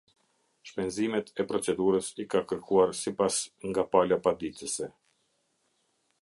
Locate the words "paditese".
4.29-4.91